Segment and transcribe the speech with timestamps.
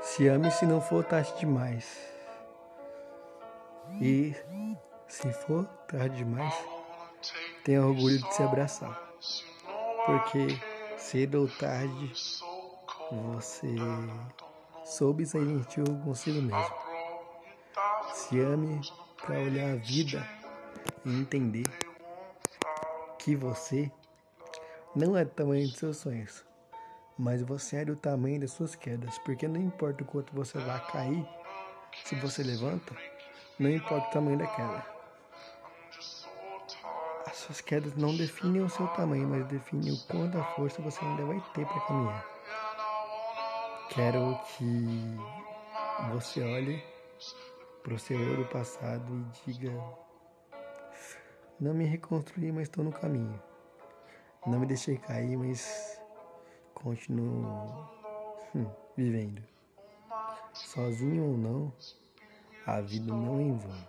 [0.00, 1.98] Se ame se não for tarde demais.
[4.00, 4.34] E
[5.08, 6.54] se for tarde demais,
[7.64, 9.00] tenha orgulho de se abraçar.
[10.06, 10.58] Porque
[10.96, 12.12] cedo ou tarde
[13.10, 13.74] você
[14.84, 16.74] soube sair gentil consigo mesmo.
[18.12, 18.80] Se ame
[19.20, 20.26] para olhar a vida
[21.04, 21.66] e entender
[23.18, 23.90] que você
[24.94, 26.44] não é do tamanho dos seus sonhos,
[27.18, 30.80] mas você é do tamanho das suas quedas, porque não importa o quanto você vai
[30.86, 31.28] cair,
[32.04, 32.94] se você levanta,
[33.58, 34.86] não importa o tamanho da queda.
[37.26, 41.04] As suas quedas não definem o seu tamanho, mas definem o quanto a força você
[41.04, 42.24] ainda vai ter para caminhar.
[43.90, 45.16] Quero que
[46.12, 46.82] você olhe
[47.82, 49.72] para o seu eu do passado e diga:
[51.58, 53.42] Não me reconstruí, mas estou no caminho.
[54.46, 55.97] Não me deixei cair, mas
[56.82, 57.88] continuo
[58.54, 59.42] hum, vivendo.
[60.52, 61.72] Sozinho ou não,
[62.66, 63.88] a vida não é em vão.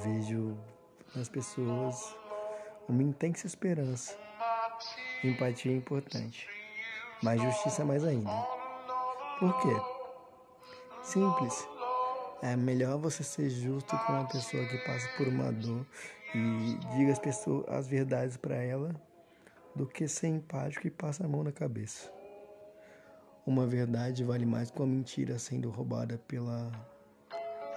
[0.00, 0.56] Vejo
[1.14, 2.16] nas pessoas
[2.88, 4.18] uma intensa esperança.
[5.22, 6.48] Empatia é importante,
[7.22, 8.30] mas justiça mais ainda.
[9.38, 9.82] Por quê?
[11.02, 11.68] Simples.
[12.42, 15.86] É melhor você ser justo com uma pessoa que passa por uma dor
[16.34, 18.92] e diga as pessoas as verdades para ela
[19.74, 22.12] do que ser empático e passa a mão na cabeça.
[23.46, 26.70] Uma verdade vale mais que uma mentira sendo roubada pela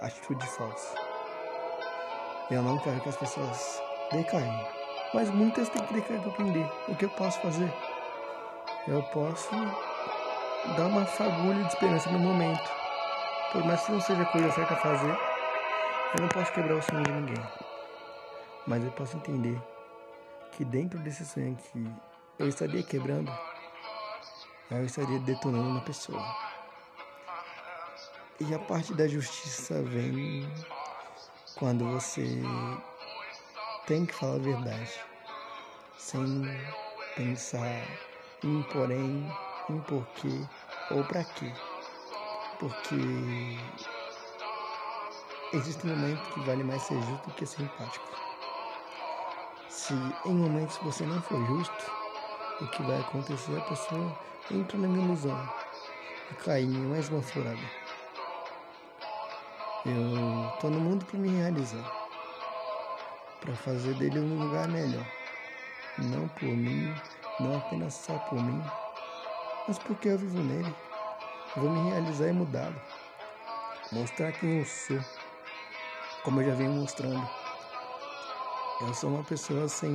[0.00, 0.94] atitude falsa.
[2.50, 4.68] Eu não quero que as pessoas decaem,
[5.12, 6.70] mas muitas têm que decair para aprender.
[6.88, 7.72] O que eu posso fazer?
[8.86, 9.50] Eu posso
[10.76, 12.70] dar uma fagulha de esperança no momento.
[13.50, 15.18] Por mais que não seja a coisa certa a fazer,
[16.14, 17.44] eu não posso quebrar o sonho de ninguém.
[18.66, 19.60] Mas eu posso entender
[20.52, 21.90] que dentro desse sonho que
[22.38, 23.32] eu estaria quebrando,
[24.70, 26.22] eu estaria detonando uma pessoa.
[28.40, 30.46] E a parte da justiça vem
[31.54, 32.42] quando você
[33.86, 35.00] tem que falar a verdade,
[35.96, 36.44] sem
[37.14, 37.82] pensar
[38.44, 39.26] em porém,
[39.70, 40.46] em porquê
[40.90, 41.50] ou para quê.
[42.58, 42.96] Porque
[45.52, 48.06] existe um momento que vale mais ser justo do que ser empático.
[49.76, 49.92] Se
[50.24, 51.92] em momentos você não for justo,
[52.62, 53.58] o que vai acontecer?
[53.58, 54.18] A pessoa
[54.50, 55.38] entra na ilusão
[56.30, 57.60] e cai em mais uma furada.
[59.84, 61.84] Eu tô no mundo para me realizar,
[63.38, 65.06] para fazer dele um lugar melhor.
[65.98, 66.94] Não por mim,
[67.38, 68.62] não apenas só por mim,
[69.68, 70.74] mas porque eu vivo nele.
[71.54, 72.80] Eu vou me realizar e mudá-lo.
[73.92, 74.98] Mostrar quem eu sou,
[76.24, 77.45] como eu já venho mostrando.
[78.78, 79.90] Eu sou uma pessoa sem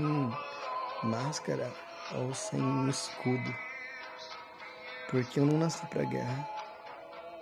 [1.03, 1.71] máscara
[2.15, 3.55] ou sem escudo.
[5.07, 6.49] Porque eu não nasci para guerra,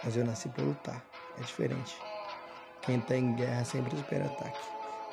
[0.03, 1.01] mas eu nasci para lutar.
[1.37, 1.97] É diferente.
[2.81, 4.59] Quem tá em guerra sempre espera ataque.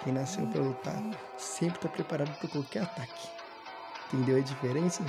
[0.03, 1.01] Quem nasceu para lutar
[1.39, 3.29] sempre está preparado para qualquer ataque.
[4.07, 5.05] Entendeu a diferença?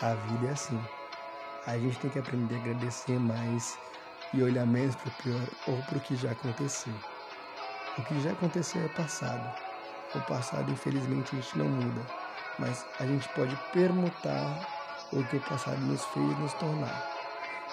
[0.00, 0.80] A vida é assim.
[1.66, 3.76] A gente tem que aprender a agradecer mais
[4.32, 6.94] e olhar menos para o pior ou para o que já aconteceu.
[7.98, 9.65] O que já aconteceu é passado.
[10.16, 12.00] O passado, infelizmente, a gente não muda,
[12.58, 14.66] mas a gente pode permutar
[15.12, 17.16] o que o passado nos fez nos tornar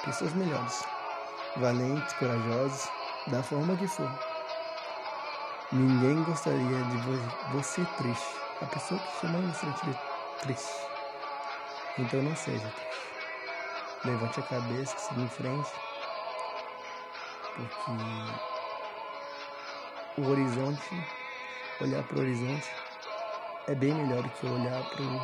[0.04, 0.84] pessoas melhores,
[1.58, 2.92] valentes, corajosas,
[3.28, 4.12] da forma que for.
[5.72, 6.98] Ninguém gostaria de
[7.54, 8.36] você triste.
[8.62, 9.98] A pessoa que chama você de
[10.42, 10.88] triste.
[11.98, 13.04] Então não seja triste.
[14.04, 15.72] Levante a cabeça, siga em frente.
[17.56, 17.92] Porque
[20.22, 21.23] o horizonte
[21.82, 22.70] olhar para o horizonte
[23.68, 25.20] é bem melhor do que olhar para o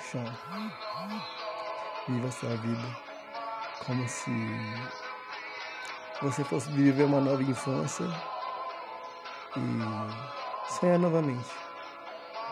[0.00, 0.24] chão.
[2.08, 2.96] Viva a sua vida
[3.86, 4.30] como se
[6.22, 8.06] você fosse viver uma nova infância
[9.56, 11.50] e sonhar novamente,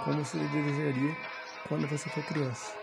[0.04, 1.16] como você desejaria
[1.68, 2.81] quando você for criança.